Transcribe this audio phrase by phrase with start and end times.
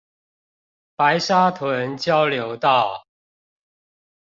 [0.95, 3.05] 白沙屯交流道